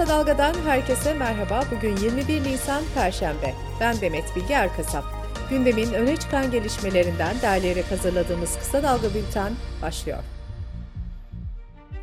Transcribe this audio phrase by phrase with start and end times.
[0.00, 1.64] Kısa Dalga'dan herkese merhaba.
[1.76, 3.54] Bugün 21 Nisan Perşembe.
[3.80, 5.04] Ben Demet Bilge Erkasap.
[5.50, 9.52] Gündemin öne çıkan gelişmelerinden derleyerek hazırladığımız Kısa Dalga Bülten
[9.82, 10.18] başlıyor.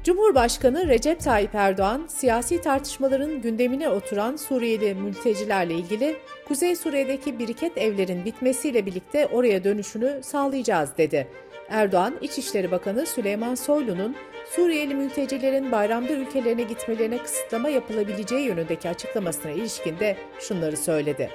[0.04, 6.18] Cumhurbaşkanı Recep Tayyip Erdoğan, siyasi tartışmaların gündemine oturan Suriyeli mültecilerle ilgili
[6.48, 11.28] Kuzey Suriye'deki biriket evlerin bitmesiyle birlikte oraya dönüşünü sağlayacağız dedi.
[11.70, 14.16] Erdoğan, İçişleri Bakanı Süleyman Soylu'nun
[14.56, 21.30] Suriyeli mültecilerin bayramda ülkelerine gitmelerine kısıtlama yapılabileceği yönündeki açıklamasına ilişkin de şunları söyledi.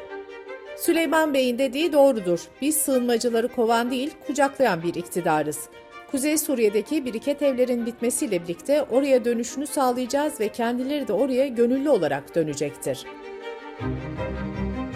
[0.76, 2.40] Süleyman Bey'in dediği doğrudur.
[2.60, 5.68] Biz sığınmacıları kovan değil, kucaklayan bir iktidarız.
[6.10, 12.34] Kuzey Suriye'deki biriket evlerin bitmesiyle birlikte oraya dönüşünü sağlayacağız ve kendileri de oraya gönüllü olarak
[12.34, 13.06] dönecektir.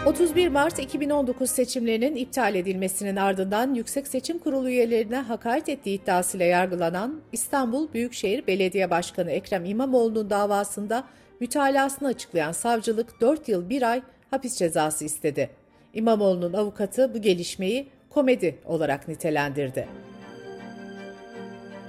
[0.06, 7.20] 31 Mart 2019 seçimlerinin iptal edilmesinin ardından Yüksek Seçim Kurulu üyelerine hakaret ettiği iddiasıyla yargılanan
[7.32, 11.05] İstanbul Büyükşehir Belediye Başkanı Ekrem İmamoğlu'nun davasında
[11.40, 15.51] mütalasını açıklayan savcılık 4 yıl 1 ay hapis cezası istedi.
[15.95, 19.88] İmamoğlu'nun avukatı bu gelişmeyi komedi olarak nitelendirdi.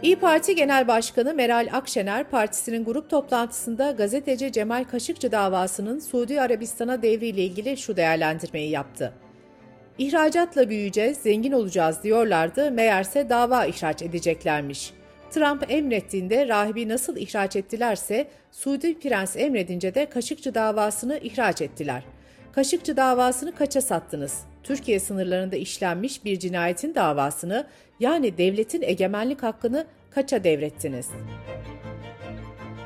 [0.03, 7.01] İyi Parti Genel Başkanı Meral Akşener, partisinin grup toplantısında gazeteci Cemal Kaşıkçı davasının Suudi Arabistan'a
[7.01, 9.13] devriyle ilgili şu değerlendirmeyi yaptı.
[9.97, 14.93] İhracatla büyüyeceğiz, zengin olacağız diyorlardı, meğerse dava ihraç edeceklermiş.
[15.31, 22.03] Trump emrettiğinde rahibi nasıl ihraç ettilerse, Suudi Prens emredince de Kaşıkçı davasını ihraç ettiler.
[22.51, 24.39] Kaşıkçı davasını kaça sattınız?
[24.67, 27.67] Türkiye sınırlarında işlenmiş bir cinayetin davasını
[27.99, 31.09] yani devletin egemenlik hakkını kaça devrettiniz?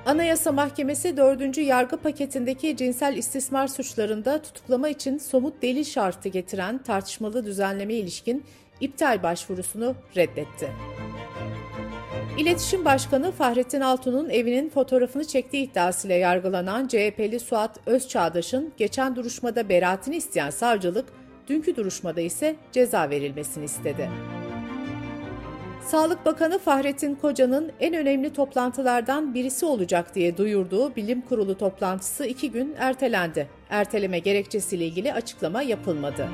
[0.05, 1.57] Anayasa Mahkemesi 4.
[1.57, 8.45] yargı paketindeki cinsel istismar suçlarında tutuklama için somut delil şartı getiren tartışmalı düzenleme ilişkin
[8.81, 10.69] iptal başvurusunu reddetti.
[12.37, 20.15] İletişim Başkanı Fahrettin Altun'un evinin fotoğrafını çektiği iddiasıyla yargılanan CHP'li Suat Özçağdaş'ın geçen duruşmada beraatini
[20.15, 21.05] isteyen savcılık,
[21.51, 24.09] dünkü duruşmada ise ceza verilmesini istedi.
[25.85, 32.51] Sağlık Bakanı Fahrettin Koca'nın en önemli toplantılardan birisi olacak diye duyurduğu bilim kurulu toplantısı iki
[32.51, 33.47] gün ertelendi.
[33.69, 36.29] Erteleme gerekçesiyle ilgili açıklama yapılmadı.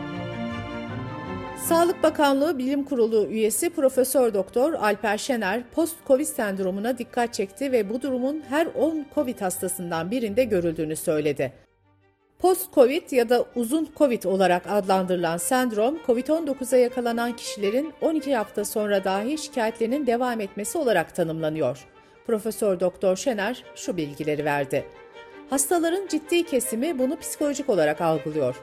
[1.68, 8.02] Sağlık Bakanlığı Bilim Kurulu üyesi Profesör Doktor Alper Şener post-Covid sendromuna dikkat çekti ve bu
[8.02, 11.67] durumun her 10 Covid hastasından birinde görüldüğünü söyledi.
[12.40, 19.38] Post-Covid ya da uzun Covid olarak adlandırılan sendrom, Covid-19'a yakalanan kişilerin 12 hafta sonra dahi
[19.38, 21.86] şikayetlerinin devam etmesi olarak tanımlanıyor.
[22.28, 24.86] Profesör Doktor Şener şu bilgileri verdi.
[25.50, 28.56] Hastaların ciddi kesimi bunu psikolojik olarak algılıyor.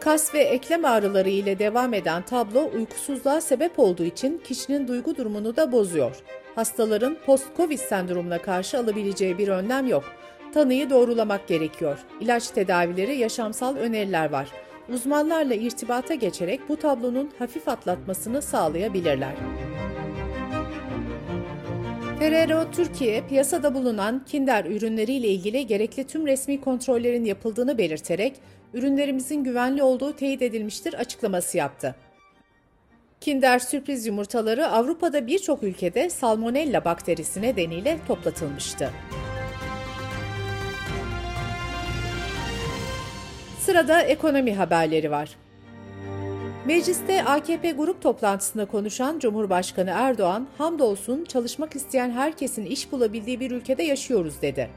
[0.00, 5.56] Kas ve eklem ağrıları ile devam eden tablo uykusuzluğa sebep olduğu için kişinin duygu durumunu
[5.56, 6.16] da bozuyor.
[6.54, 10.04] Hastaların post-Covid sendromuna karşı alabileceği bir önlem yok.
[10.54, 11.98] Tanıyı doğrulamak gerekiyor.
[12.20, 14.48] İlaç tedavileri, yaşamsal öneriler var.
[14.88, 19.34] Uzmanlarla irtibata geçerek bu tablonun hafif atlatmasını sağlayabilirler.
[22.18, 28.36] Ferrero Türkiye, piyasada bulunan Kinder ürünleriyle ilgili gerekli tüm resmi kontrollerin yapıldığını belirterek,
[28.74, 31.94] ürünlerimizin güvenli olduğu teyit edilmiştir açıklaması yaptı.
[33.20, 38.90] Kinder sürpriz yumurtaları Avrupa'da birçok ülkede salmonella bakterisi nedeniyle toplatılmıştı.
[43.70, 45.30] Sırada ekonomi haberleri var.
[46.66, 53.82] Mecliste AKP grup toplantısında konuşan Cumhurbaşkanı Erdoğan, hamdolsun çalışmak isteyen herkesin iş bulabildiği bir ülkede
[53.82, 54.70] yaşıyoruz dedi.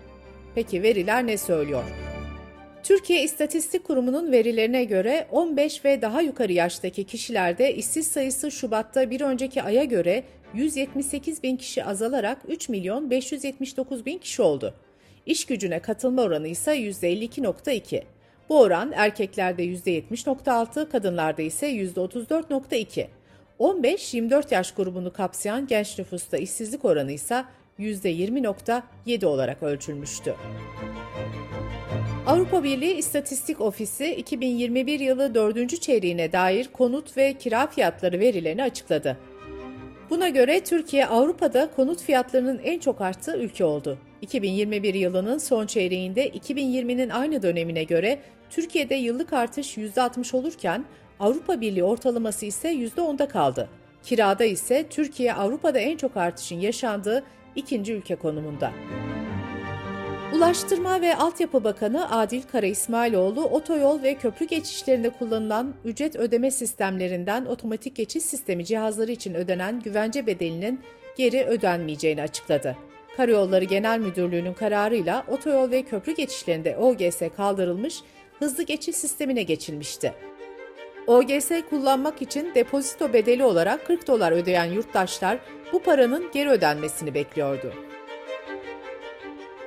[0.55, 1.83] Peki veriler ne söylüyor?
[2.83, 9.21] Türkiye İstatistik Kurumu'nun verilerine göre 15 ve daha yukarı yaştaki kişilerde işsiz sayısı Şubat'ta bir
[9.21, 10.23] önceki aya göre
[10.53, 14.73] 178 bin kişi azalarak 3 milyon 579 bin kişi oldu.
[15.25, 18.03] İş gücüne katılma oranı ise %52.2.
[18.49, 23.07] Bu oran erkeklerde %70.6, kadınlarda ise %34.2.
[23.59, 27.45] 15-24 yaş grubunu kapsayan genç nüfusta işsizlik oranı ise
[27.79, 30.35] %20.7 olarak ölçülmüştü.
[32.27, 35.81] Avrupa Birliği İstatistik Ofisi 2021 yılı 4.
[35.81, 39.17] çeyreğine dair konut ve kira fiyatları verilerini açıkladı.
[40.09, 43.97] Buna göre Türkiye Avrupa'da konut fiyatlarının en çok arttığı ülke oldu.
[44.21, 48.19] 2021 yılının son çeyreğinde 2020'nin aynı dönemine göre
[48.49, 50.85] Türkiye'de yıllık artış %60 olurken
[51.19, 53.69] Avrupa Birliği ortalaması ise %10'da kaldı.
[54.03, 57.23] Kirada ise Türkiye Avrupa'da en çok artışın yaşandığı
[57.55, 58.71] ikinci ülke konumunda.
[60.33, 67.45] Ulaştırma ve Altyapı Bakanı Adil Kara İsmailoğlu, otoyol ve köprü geçişlerinde kullanılan ücret ödeme sistemlerinden
[67.45, 70.81] otomatik geçiş sistemi cihazları için ödenen güvence bedelinin
[71.17, 72.77] geri ödenmeyeceğini açıkladı.
[73.17, 78.01] Karayolları Genel Müdürlüğü'nün kararıyla otoyol ve köprü geçişlerinde OGS kaldırılmış,
[78.39, 80.13] hızlı geçiş sistemine geçilmişti.
[81.07, 85.37] OGS kullanmak için depozito bedeli olarak 40 dolar ödeyen yurttaşlar
[85.73, 87.73] bu paranın geri ödenmesini bekliyordu.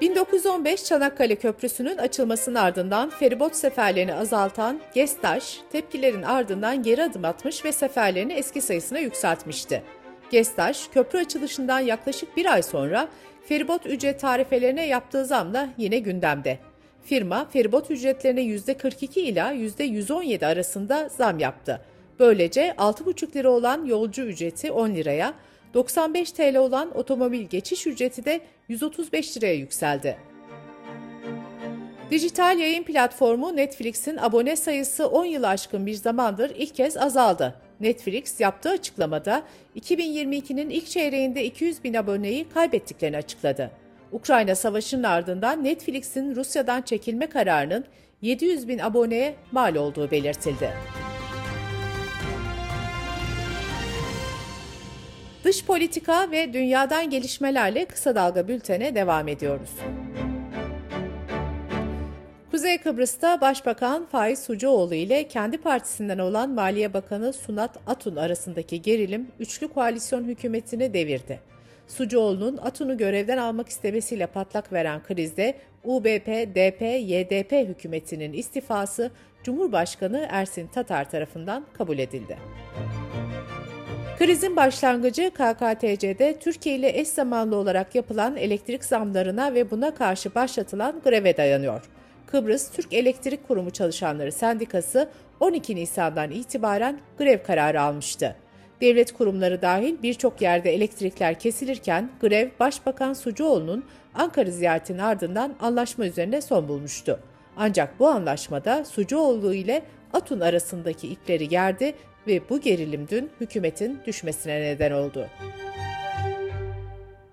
[0.01, 7.73] 1915 Çanakkale Köprüsü'nün açılmasının ardından feribot seferlerini azaltan Gestaş, tepkilerin ardından geri adım atmış ve
[7.73, 9.83] seferlerini eski sayısına yükseltmişti.
[10.31, 13.09] Gestaş, köprü açılışından yaklaşık bir ay sonra
[13.49, 16.59] feribot ücret tarifelerine yaptığı zamla yine gündemde.
[17.05, 21.81] Firma, feribot ücretlerine %42 ila %117 arasında zam yaptı.
[22.19, 25.35] Böylece 6,5 lira olan yolcu ücreti 10 liraya,
[25.77, 30.17] 95 TL olan otomobil geçiş ücreti de 135 liraya yükseldi.
[32.11, 37.55] Dijital yayın platformu Netflix'in abone sayısı 10 yıl aşkın bir zamandır ilk kez azaldı.
[37.81, 39.43] Netflix yaptığı açıklamada
[39.77, 43.71] 2022'nin ilk çeyreğinde 200 bin aboneyi kaybettiklerini açıkladı.
[44.13, 47.85] Ukrayna Savaşı'nın ardından Netflix'in Rusya'dan çekilme kararının
[48.23, 50.71] 700 bin aboneye mal olduğu belirtildi.
[55.47, 59.71] Dış politika ve dünyadan gelişmelerle kısa dalga bültene devam ediyoruz.
[62.51, 69.29] Kuzey Kıbrıs'ta Başbakan Faiz Sucuoğlu ile kendi partisinden olan Maliye Bakanı Sunat Atun arasındaki gerilim
[69.39, 71.41] üçlü koalisyon hükümetini devirdi.
[71.89, 75.55] Sucuoğlu'nun Atun'u görevden almak istemesiyle patlak veren krizde
[75.85, 79.11] UBP, DP, YDP hükümetinin istifası
[79.43, 82.37] Cumhurbaşkanı Ersin Tatar tarafından kabul edildi.
[84.19, 91.01] Krizin başlangıcı KKTC'de Türkiye ile eş zamanlı olarak yapılan elektrik zamlarına ve buna karşı başlatılan
[91.05, 91.83] greve dayanıyor.
[92.27, 95.09] Kıbrıs Türk Elektrik Kurumu Çalışanları Sendikası
[95.41, 98.37] 12 Nisan'dan itibaren grev kararı almıştı.
[98.81, 103.85] Devlet kurumları dahil birçok yerde elektrikler kesilirken grev Başbakan Sucuoğlu'nun
[104.15, 107.21] Ankara ziyaretinin ardından anlaşma üzerine son bulmuştu.
[107.57, 109.83] Ancak bu anlaşmada Sucuoğlu ile
[110.13, 111.95] Atun arasındaki ipleri gerdi
[112.27, 115.27] ve bu gerilim dün hükümetin düşmesine neden oldu.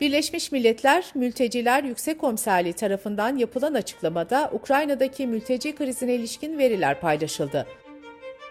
[0.01, 7.67] Birleşmiş Milletler Mülteciler Yüksek Komiserliği tarafından yapılan açıklamada Ukrayna'daki mülteci krizine ilişkin veriler paylaşıldı.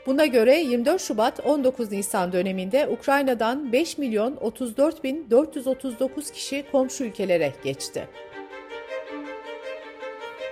[0.07, 7.05] Buna göre 24 Şubat 19 Nisan döneminde Ukrayna'dan 5 milyon 34 bin 439 kişi komşu
[7.05, 8.09] ülkelere geçti.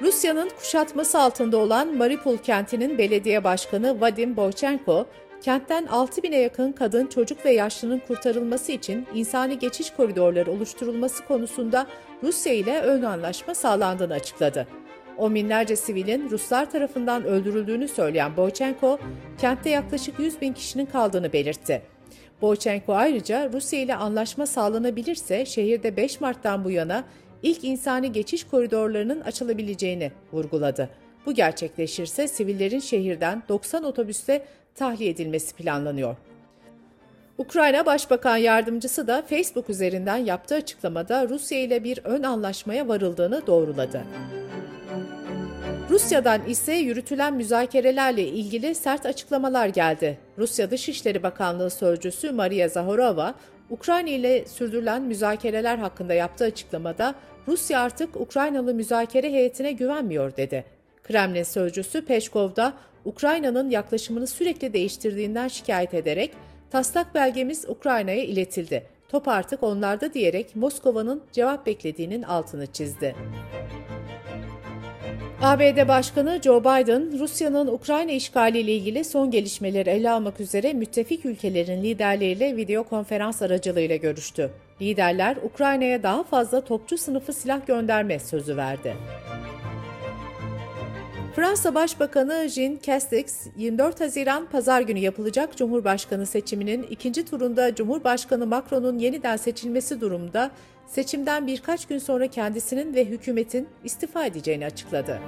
[0.03, 5.07] Rusya'nın kuşatması altında olan Mariupol kentinin belediye başkanı Vadim Boychenko,
[5.43, 11.87] kentten 6 bine yakın kadın, çocuk ve yaşlının kurtarılması için insani geçiş koridorları oluşturulması konusunda
[12.23, 14.67] Rusya ile ön anlaşma sağlandığını açıkladı.
[15.19, 18.99] On binlerce sivilin Ruslar tarafından öldürüldüğünü söyleyen Boychenko,
[19.39, 21.83] kentte yaklaşık 100 bin kişinin kaldığını belirtti.
[22.43, 27.05] Boychenko ayrıca Rusya ile anlaşma sağlanabilirse şehirde 5 Mart'tan bu yana
[27.43, 30.91] ilk insani geçiş koridorlarının açılabileceğini vurguladı.
[31.27, 34.45] Bu gerçekleşirse sivillerin şehirden 90 otobüste
[34.75, 36.17] tahliye edilmesi planlanıyor.
[37.39, 44.03] Ukrayna Başbakan Yardımcısı da Facebook üzerinden yaptığı açıklamada Rusya ile bir ön anlaşmaya varıldığını doğruladı.
[45.91, 50.19] Rusya'dan ise yürütülen müzakerelerle ilgili sert açıklamalar geldi.
[50.39, 53.35] Rusya Dışişleri Bakanlığı Sözcüsü Maria Zahorova,
[53.71, 57.15] Ukrayna ile sürdürülen müzakereler hakkında yaptığı açıklamada
[57.49, 60.65] Rusya artık Ukraynalı müzakere heyetine güvenmiyor dedi.
[61.03, 62.73] Kremlin sözcüsü Peşkov da
[63.05, 66.35] Ukrayna'nın yaklaşımını sürekli değiştirdiğinden şikayet ederek
[66.71, 68.87] taslak belgemiz Ukrayna'ya iletildi.
[69.09, 73.15] Top artık onlarda diyerek Moskova'nın cevap beklediğinin altını çizdi.
[75.43, 81.83] ABD Başkanı Joe Biden, Rusya'nın Ukrayna işgaliyle ilgili son gelişmeleri ele almak üzere müttefik ülkelerin
[81.83, 84.51] liderleriyle video konferans aracılığıyla görüştü.
[84.81, 88.97] Liderler Ukrayna'ya daha fazla topçu sınıfı silah gönderme sözü verdi.
[91.37, 98.99] Fransa Başbakanı Jean Castex, 24 Haziran Pazar günü yapılacak Cumhurbaşkanı seçiminin ikinci turunda Cumhurbaşkanı Macron'un
[98.99, 100.51] yeniden seçilmesi durumunda
[100.87, 105.21] seçimden birkaç gün sonra kendisinin ve hükümetin istifa edeceğini açıkladı.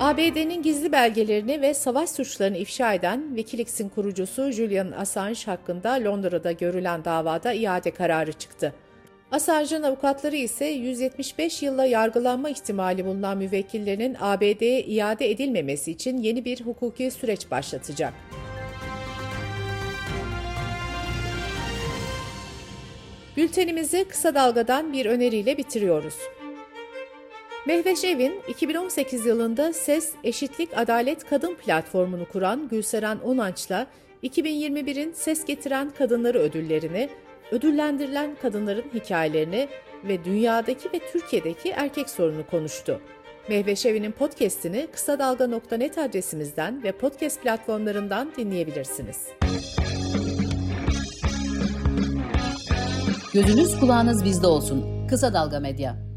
[0.00, 7.04] ABD'nin gizli belgelerini ve savaş suçlarını ifşa eden Wikileaks'in kurucusu Julian Assange hakkında Londra'da görülen
[7.04, 8.74] davada iade kararı çıktı.
[9.32, 16.60] Assange'ın avukatları ise 175 yılla yargılanma ihtimali bulunan müvekkillerinin ABD'ye iade edilmemesi için yeni bir
[16.60, 18.14] hukuki süreç başlatacak.
[23.36, 26.14] Bültenimizi kısa dalgadan bir öneriyle bitiriyoruz.
[27.66, 33.86] Mehveş Evin 2018 yılında Ses, Eşitlik, Adalet Kadın platformunu kuran Gülseren Onanç'la
[34.22, 37.08] 2021'in Ses Getiren Kadınları ödüllerini
[37.52, 39.68] ödüllendirilen kadınların hikayelerini
[40.04, 43.00] ve dünyadaki ve Türkiye'deki erkek sorunu konuştu.
[43.48, 49.28] Mehveş Evi'nin podcast'ini kısa dalga.net adresimizden ve podcast platformlarından dinleyebilirsiniz.
[53.34, 55.06] Gözünüz kulağınız bizde olsun.
[55.08, 56.11] Kısa Dalga Medya.